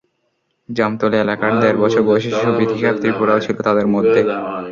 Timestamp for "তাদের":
3.67-3.87